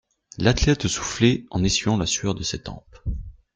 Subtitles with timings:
[0.39, 2.97] L'athlète soufflait en essuyant la sueur de ses tempes.